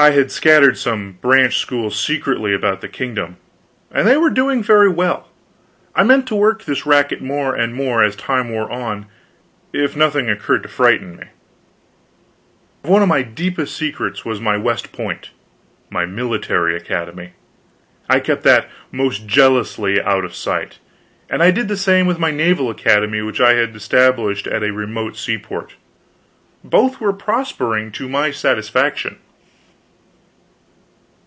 I 0.00 0.10
had 0.12 0.30
scattered 0.30 0.78
some 0.78 1.14
branch 1.20 1.58
schools 1.58 1.98
secretly 1.98 2.54
about 2.54 2.82
the 2.82 2.88
kingdom, 2.88 3.36
and 3.90 4.06
they 4.06 4.16
were 4.16 4.30
doing 4.30 4.62
very 4.62 4.88
well. 4.88 5.28
I 5.92 6.04
meant 6.04 6.28
to 6.28 6.36
work 6.36 6.62
this 6.62 6.86
racket 6.86 7.20
more 7.20 7.52
and 7.52 7.74
more, 7.74 8.04
as 8.04 8.14
time 8.14 8.48
wore 8.48 8.70
on, 8.70 9.06
if 9.72 9.96
nothing 9.96 10.30
occurred 10.30 10.62
to 10.62 10.68
frighten 10.68 11.16
me. 11.16 11.24
One 12.82 13.02
of 13.02 13.08
my 13.08 13.22
deepest 13.22 13.76
secrets 13.76 14.24
was 14.24 14.40
my 14.40 14.56
West 14.56 14.92
Point 14.92 15.30
my 15.90 16.06
military 16.06 16.76
academy. 16.76 17.32
I 18.08 18.20
kept 18.20 18.44
that 18.44 18.70
most 18.92 19.26
jealously 19.26 20.00
out 20.00 20.24
of 20.24 20.32
sight; 20.32 20.78
and 21.28 21.42
I 21.42 21.50
did 21.50 21.66
the 21.66 21.76
same 21.76 22.06
with 22.06 22.20
my 22.20 22.30
naval 22.30 22.70
academy 22.70 23.20
which 23.22 23.40
I 23.40 23.54
had 23.54 23.74
established 23.74 24.46
at 24.46 24.62
a 24.62 24.70
remote 24.72 25.16
seaport. 25.16 25.74
Both 26.62 27.00
were 27.00 27.12
prospering 27.12 27.90
to 27.94 28.08
my 28.08 28.30
satisfaction. 28.30 29.18